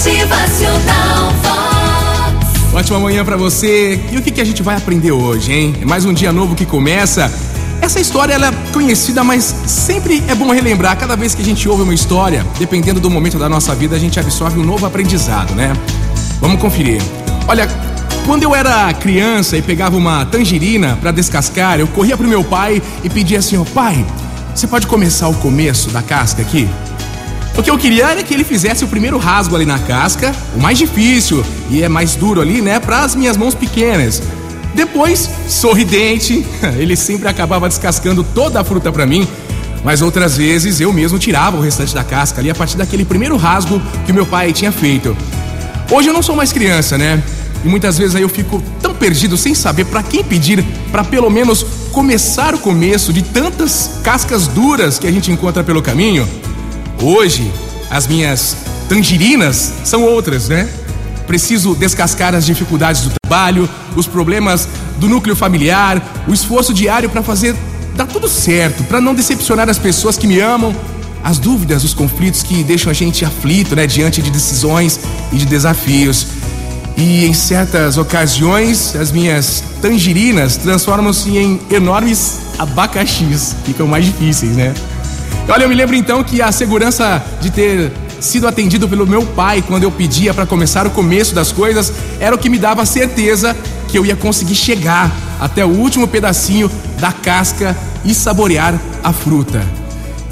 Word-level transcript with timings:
Motivacional 0.00 1.30
Vox. 1.42 2.72
Ótima 2.74 2.98
manhã 2.98 3.22
pra 3.22 3.36
você. 3.36 4.00
E 4.10 4.16
o 4.16 4.22
que, 4.22 4.30
que 4.30 4.40
a 4.40 4.44
gente 4.44 4.62
vai 4.62 4.74
aprender 4.74 5.12
hoje, 5.12 5.52
hein? 5.52 5.74
É 5.82 5.84
mais 5.84 6.06
um 6.06 6.14
dia 6.14 6.32
novo 6.32 6.54
que 6.54 6.64
começa. 6.64 7.30
Essa 7.82 8.00
história 8.00 8.32
ela 8.32 8.46
é 8.46 8.52
conhecida, 8.72 9.22
mas 9.22 9.54
sempre 9.66 10.24
é 10.26 10.34
bom 10.34 10.50
relembrar. 10.52 10.96
Cada 10.96 11.16
vez 11.16 11.34
que 11.34 11.42
a 11.42 11.44
gente 11.44 11.68
ouve 11.68 11.82
uma 11.82 11.92
história, 11.92 12.46
dependendo 12.58 12.98
do 12.98 13.10
momento 13.10 13.38
da 13.38 13.46
nossa 13.46 13.74
vida, 13.74 13.94
a 13.94 13.98
gente 13.98 14.18
absorve 14.18 14.58
um 14.58 14.64
novo 14.64 14.86
aprendizado, 14.86 15.54
né? 15.54 15.74
Vamos 16.40 16.58
conferir. 16.62 17.02
Olha, 17.46 17.68
quando 18.24 18.42
eu 18.42 18.54
era 18.54 18.90
criança 18.94 19.58
e 19.58 19.60
pegava 19.60 19.98
uma 19.98 20.24
tangerina 20.24 20.96
para 20.98 21.10
descascar, 21.10 21.78
eu 21.78 21.86
corria 21.86 22.16
pro 22.16 22.26
meu 22.26 22.42
pai 22.42 22.82
e 23.04 23.10
pedia 23.10 23.40
assim: 23.40 23.58
ó, 23.58 23.64
pai, 23.64 24.02
você 24.54 24.66
pode 24.66 24.86
começar 24.86 25.28
o 25.28 25.34
começo 25.34 25.90
da 25.90 26.00
casca 26.00 26.40
aqui? 26.40 26.66
O 27.60 27.62
que 27.62 27.70
eu 27.70 27.76
queria 27.76 28.06
era 28.06 28.22
que 28.22 28.32
ele 28.32 28.42
fizesse 28.42 28.82
o 28.84 28.88
primeiro 28.88 29.18
rasgo 29.18 29.54
ali 29.54 29.66
na 29.66 29.78
casca, 29.78 30.34
o 30.56 30.58
mais 30.58 30.78
difícil 30.78 31.44
e 31.68 31.82
é 31.82 31.90
mais 31.90 32.16
duro 32.16 32.40
ali, 32.40 32.62
né, 32.62 32.80
para 32.80 33.02
as 33.02 33.14
minhas 33.14 33.36
mãos 33.36 33.54
pequenas. 33.54 34.22
Depois, 34.74 35.28
sorridente, 35.46 36.42
ele 36.80 36.96
sempre 36.96 37.28
acabava 37.28 37.68
descascando 37.68 38.24
toda 38.24 38.58
a 38.62 38.64
fruta 38.64 38.90
para 38.90 39.04
mim, 39.04 39.28
mas 39.84 40.00
outras 40.00 40.38
vezes 40.38 40.80
eu 40.80 40.90
mesmo 40.90 41.18
tirava 41.18 41.58
o 41.58 41.60
restante 41.60 41.94
da 41.94 42.02
casca 42.02 42.40
ali 42.40 42.48
a 42.48 42.54
partir 42.54 42.78
daquele 42.78 43.04
primeiro 43.04 43.36
rasgo 43.36 43.78
que 44.06 44.12
meu 44.14 44.24
pai 44.24 44.54
tinha 44.54 44.72
feito. 44.72 45.14
Hoje 45.90 46.08
eu 46.08 46.14
não 46.14 46.22
sou 46.22 46.34
mais 46.34 46.54
criança, 46.54 46.96
né? 46.96 47.22
E 47.62 47.68
muitas 47.68 47.98
vezes 47.98 48.16
aí 48.16 48.22
eu 48.22 48.28
fico 48.30 48.62
tão 48.80 48.94
perdido 48.94 49.36
sem 49.36 49.54
saber 49.54 49.84
para 49.84 50.02
quem 50.02 50.24
pedir 50.24 50.64
para 50.90 51.04
pelo 51.04 51.28
menos 51.28 51.66
começar 51.92 52.54
o 52.54 52.58
começo 52.58 53.12
de 53.12 53.20
tantas 53.20 54.00
cascas 54.02 54.46
duras 54.46 54.98
que 54.98 55.06
a 55.06 55.12
gente 55.12 55.30
encontra 55.30 55.62
pelo 55.62 55.82
caminho. 55.82 56.26
Hoje, 57.02 57.50
as 57.90 58.06
minhas 58.06 58.56
tangerinas 58.88 59.72
são 59.84 60.04
outras, 60.04 60.48
né? 60.48 60.68
Preciso 61.26 61.74
descascar 61.74 62.34
as 62.34 62.44
dificuldades 62.44 63.02
do 63.02 63.10
trabalho, 63.22 63.68
os 63.96 64.06
problemas 64.06 64.68
do 64.98 65.08
núcleo 65.08 65.34
familiar, 65.34 66.02
o 66.28 66.34
esforço 66.34 66.74
diário 66.74 67.08
para 67.08 67.22
fazer 67.22 67.56
dar 67.96 68.06
tudo 68.06 68.28
certo, 68.28 68.84
para 68.84 69.00
não 69.00 69.14
decepcionar 69.14 69.68
as 69.68 69.78
pessoas 69.78 70.18
que 70.18 70.26
me 70.26 70.40
amam, 70.40 70.76
as 71.24 71.38
dúvidas, 71.38 71.84
os 71.84 71.94
conflitos 71.94 72.42
que 72.42 72.62
deixam 72.62 72.90
a 72.90 72.94
gente 72.94 73.24
aflito, 73.24 73.74
né, 73.74 73.86
diante 73.86 74.20
de 74.20 74.30
decisões 74.30 75.00
e 75.32 75.38
de 75.38 75.46
desafios. 75.46 76.26
E 76.98 77.24
em 77.24 77.32
certas 77.32 77.96
ocasiões, 77.96 78.94
as 78.94 79.10
minhas 79.10 79.62
tangerinas 79.80 80.56
transformam-se 80.58 81.30
em 81.30 81.60
enormes 81.70 82.40
abacaxis, 82.58 83.56
ficam 83.64 83.86
mais 83.86 84.04
difíceis, 84.04 84.52
né? 84.52 84.74
Olha, 85.48 85.64
eu 85.64 85.68
me 85.68 85.74
lembro 85.74 85.96
então 85.96 86.22
que 86.22 86.40
a 86.40 86.52
segurança 86.52 87.22
de 87.40 87.50
ter 87.50 87.92
sido 88.20 88.46
atendido 88.46 88.88
pelo 88.88 89.06
meu 89.06 89.24
pai 89.24 89.64
quando 89.66 89.82
eu 89.82 89.90
pedia 89.90 90.32
para 90.34 90.46
começar 90.46 90.86
o 90.86 90.90
começo 90.90 91.34
das 91.34 91.50
coisas 91.50 91.92
era 92.20 92.34
o 92.34 92.38
que 92.38 92.48
me 92.48 92.58
dava 92.58 92.84
certeza 92.84 93.56
que 93.88 93.98
eu 93.98 94.06
ia 94.06 94.14
conseguir 94.14 94.54
chegar 94.54 95.10
até 95.40 95.64
o 95.64 95.68
último 95.68 96.06
pedacinho 96.06 96.70
da 97.00 97.12
casca 97.12 97.76
e 98.04 98.14
saborear 98.14 98.78
a 99.02 99.12
fruta. 99.12 99.62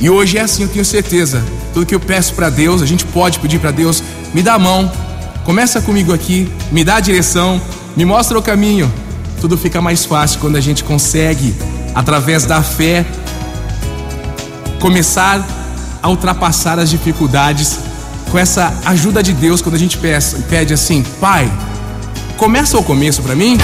E 0.00 0.08
hoje 0.08 0.38
é 0.38 0.40
assim, 0.40 0.62
eu 0.62 0.68
tenho 0.68 0.84
certeza. 0.84 1.42
Tudo 1.74 1.86
que 1.86 1.94
eu 1.94 2.00
peço 2.00 2.34
para 2.34 2.48
Deus, 2.48 2.82
a 2.82 2.86
gente 2.86 3.04
pode 3.04 3.38
pedir 3.38 3.58
para 3.58 3.70
Deus, 3.70 4.02
me 4.32 4.42
dá 4.42 4.54
a 4.54 4.58
mão, 4.58 4.90
começa 5.44 5.80
comigo 5.80 6.12
aqui, 6.12 6.50
me 6.70 6.82
dá 6.82 6.96
a 6.96 7.00
direção, 7.00 7.60
me 7.96 8.04
mostra 8.04 8.38
o 8.38 8.42
caminho. 8.42 8.92
Tudo 9.40 9.58
fica 9.58 9.80
mais 9.80 10.04
fácil 10.04 10.40
quando 10.40 10.56
a 10.56 10.60
gente 10.60 10.84
consegue, 10.84 11.54
através 11.94 12.46
da 12.46 12.62
fé, 12.62 13.04
começar 14.82 15.40
a 16.02 16.08
ultrapassar 16.08 16.76
as 16.80 16.90
dificuldades 16.90 17.78
com 18.32 18.36
essa 18.36 18.74
ajuda 18.84 19.22
de 19.22 19.32
Deus 19.32 19.62
quando 19.62 19.76
a 19.76 19.78
gente 19.78 19.96
pede 19.96 20.74
assim, 20.74 21.04
Pai, 21.20 21.48
começa 22.36 22.76
o 22.76 22.82
começo 22.82 23.22
para 23.22 23.36
mim. 23.36 23.56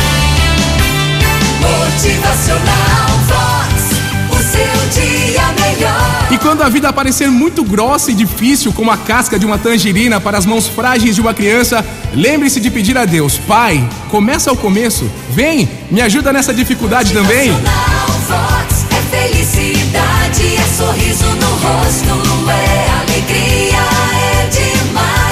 Motivacional 1.61 3.09
Vox. 3.27 3.99
O 4.31 4.37
seu 4.37 5.03
dia 5.03 5.43
melhor. 5.61 6.29
E 6.31 6.39
quando 6.39 6.63
a 6.63 6.69
vida 6.69 6.93
parecer 6.93 7.27
muito 7.27 7.65
grossa 7.65 8.13
e 8.13 8.15
difícil, 8.15 8.73
como 8.73 8.93
a 8.93 8.97
casca 8.97 9.41
de 9.41 9.45
uma 9.45 9.59
tangerina 9.59 10.21
para 10.21 10.39
as 10.39 10.47
mãos 10.47 10.69
frágeis 10.69 11.17
de 11.17 11.21
uma 11.21 11.35
criança, 11.35 11.85
lembre-se 12.15 12.61
de 12.61 12.71
pedir 12.71 12.97
a 12.97 13.05
Deus, 13.05 13.37
Pai, 13.37 13.85
começa 14.09 14.53
o 14.53 14.57
começo, 14.57 15.11
vem, 15.31 15.69
me 15.91 16.01
ajuda 16.01 16.33
nessa 16.33 16.55
dificuldade 16.55 17.13
também. 17.13 17.51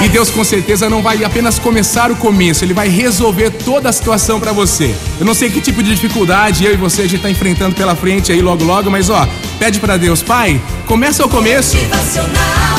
E 0.03 0.07
Deus 0.07 0.29
com 0.29 0.43
certeza 0.43 0.89
não 0.89 1.01
vai 1.01 1.23
apenas 1.23 1.57
começar 1.57 2.11
o 2.11 2.15
começo, 2.15 2.63
Ele 2.63 2.73
vai 2.73 2.87
resolver 2.87 3.49
toda 3.49 3.89
a 3.89 3.91
situação 3.91 4.39
para 4.39 4.51
você. 4.51 4.95
Eu 5.19 5.25
não 5.25 5.33
sei 5.33 5.49
que 5.49 5.59
tipo 5.59 5.81
de 5.81 5.89
dificuldade 5.89 6.65
eu 6.65 6.73
e 6.73 6.77
você 6.77 7.01
a 7.01 7.07
gente 7.07 7.21
tá 7.21 7.29
enfrentando 7.29 7.75
pela 7.75 7.95
frente 7.95 8.31
aí 8.31 8.41
logo 8.41 8.63
logo, 8.63 8.91
mas 8.91 9.09
ó, 9.09 9.27
pede 9.57 9.79
para 9.79 9.97
Deus, 9.97 10.21
Pai, 10.21 10.61
começa 10.85 11.25
o 11.25 11.29
começo. 11.29 11.75
Motivacional 11.75 12.76